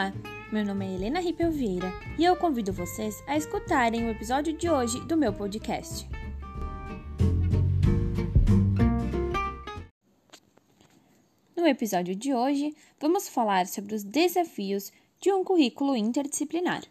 Olá, 0.00 0.14
meu 0.50 0.64
nome 0.64 0.86
é 0.86 0.94
Helena 0.94 1.20
Ripel 1.20 1.52
Vieira 1.52 1.92
e 2.18 2.24
eu 2.24 2.34
convido 2.34 2.72
vocês 2.72 3.22
a 3.26 3.36
escutarem 3.36 4.06
o 4.06 4.08
episódio 4.08 4.56
de 4.56 4.70
hoje 4.70 4.98
do 5.04 5.14
meu 5.14 5.30
podcast. 5.30 6.08
No 11.54 11.66
episódio 11.66 12.16
de 12.16 12.32
hoje, 12.32 12.74
vamos 12.98 13.28
falar 13.28 13.66
sobre 13.66 13.94
os 13.94 14.02
desafios 14.02 14.90
de 15.20 15.30
um 15.30 15.44
currículo 15.44 15.94
interdisciplinar. 15.94 16.82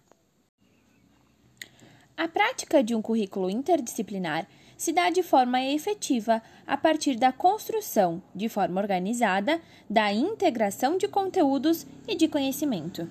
A 2.16 2.28
prática 2.28 2.84
de 2.84 2.94
um 2.94 3.02
currículo 3.02 3.50
interdisciplinar 3.50 4.48
se 4.80 4.94
dá 4.94 5.10
de 5.10 5.22
forma 5.22 5.62
efetiva 5.62 6.42
a 6.66 6.78
partir 6.78 7.18
da 7.18 7.34
construção, 7.34 8.24
de 8.34 8.48
forma 8.48 8.80
organizada, 8.80 9.62
da 9.90 10.14
integração 10.14 10.98
de 10.98 11.06
conteúdos 11.06 11.86
e 12.08 12.16
de 12.16 12.30
conhecimento. 12.30 13.06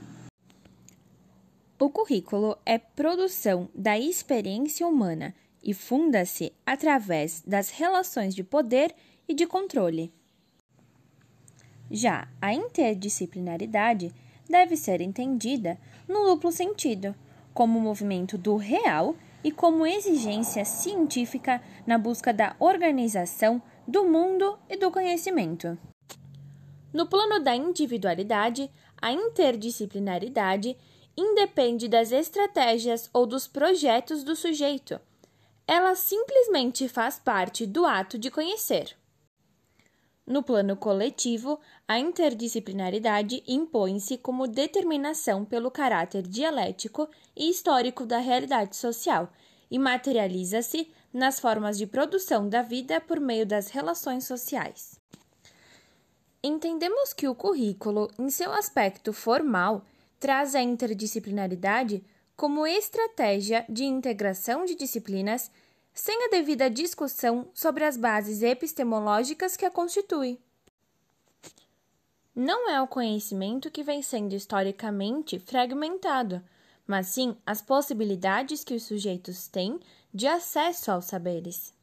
O 1.79 1.91
currículo 1.91 2.57
é 2.65 2.79
produção 2.79 3.69
da 3.75 3.99
experiência 3.99 4.87
humana 4.87 5.35
e 5.63 5.75
funda-se 5.75 6.55
através 6.65 7.43
das 7.47 7.69
relações 7.69 8.35
de 8.35 8.43
poder 8.43 8.95
e 9.29 9.35
de 9.35 9.47
controle. 9.47 10.11
Já 11.91 12.29
a 12.41 12.55
interdisciplinaridade 12.55 14.11
deve 14.49 14.75
ser 14.75 15.03
entendida 15.03 15.79
no 16.09 16.25
duplo 16.25 16.51
sentido, 16.51 17.15
como 17.53 17.79
movimento 17.79 18.39
do 18.39 18.57
real 18.57 19.15
e 19.43 19.51
como 19.51 19.87
exigência 19.87 20.65
científica 20.65 21.63
na 21.87 21.97
busca 21.97 22.33
da 22.33 22.55
organização 22.59 23.63
do 23.87 24.05
mundo 24.05 24.59
e 24.69 24.77
do 24.77 24.91
conhecimento. 24.91 25.79
No 26.93 27.07
plano 27.07 27.43
da 27.43 27.55
individualidade, 27.55 28.71
a 29.01 29.13
interdisciplinaridade 29.13 30.77
independe 31.17 31.89
das 31.89 32.13
estratégias 32.13 33.11
ou 33.13 33.27
dos 33.27 33.47
projetos 33.47 34.23
do 34.23 34.37
sujeito. 34.37 35.01
Ela 35.67 35.95
simplesmente 35.95 36.89
faz 36.89 37.19
parte 37.19 37.67
do 37.67 37.85
ato 37.85 38.19
de 38.19 38.31
conhecer. 38.31 38.97
No 40.29 40.43
plano 40.43 40.77
coletivo, 40.77 41.59
a 41.89 41.99
interdisciplinaridade 41.99 43.43
impõe-se 43.49 44.19
como 44.19 44.47
determinação 44.47 45.43
pelo 45.43 45.71
caráter 45.71 46.21
dialético 46.21 47.09
e 47.35 47.49
histórico 47.49 48.05
da 48.05 48.19
realidade 48.19 48.77
social 48.77 49.33
e 49.71 49.79
materializa-se 49.79 50.87
nas 51.15 51.41
formas 51.41 51.79
de 51.79 51.87
produção 51.87 52.47
da 52.47 52.61
vida 52.61 53.01
por 53.01 53.19
meio 53.19 53.47
das 53.47 53.69
relações 53.71 54.25
sociais. 54.25 55.01
Entendemos 56.43 57.15
que 57.15 57.27
o 57.27 57.35
currículo, 57.35 58.11
em 58.19 58.29
seu 58.29 58.53
aspecto 58.53 59.15
formal, 59.15 59.83
traz 60.21 60.55
a 60.55 60.61
interdisciplinaridade 60.61 62.05
como 62.37 62.67
estratégia 62.67 63.65
de 63.67 63.85
integração 63.85 64.67
de 64.67 64.75
disciplinas 64.75 65.51
sem 65.99 66.27
a 66.27 66.29
devida 66.29 66.71
discussão 66.71 67.49
sobre 67.53 67.83
as 67.85 67.97
bases 67.97 68.41
epistemológicas 68.41 69.57
que 69.57 69.67
a 69.67 69.71
constituem. 69.71 70.39
Não 72.33 72.71
é 72.71 72.81
o 72.81 72.87
conhecimento 72.87 73.69
que 73.69 73.83
vem 73.83 74.01
sendo 74.01 74.33
historicamente 74.33 75.41
fragmentado, 75.41 76.41
mas 76.87 77.09
sim 77.09 77.37
as 77.45 77.61
possibilidades 77.61 78.63
que 78.63 78.75
os 78.75 78.85
sujeitos 78.85 79.49
têm 79.49 79.81
de 80.15 80.29
acesso 80.29 80.93
aos 80.93 81.07
saberes. 81.07 81.75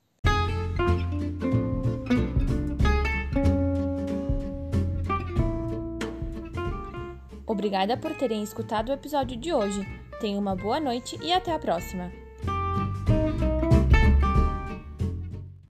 Obrigada 7.45 7.97
por 7.97 8.15
terem 8.15 8.41
escutado 8.41 8.89
o 8.89 8.93
episódio 8.93 9.35
de 9.35 9.51
hoje. 9.51 9.85
Tenha 10.21 10.39
uma 10.39 10.55
boa 10.55 10.79
noite 10.79 11.19
e 11.21 11.33
até 11.33 11.53
a 11.53 11.59
próxima! 11.59 12.24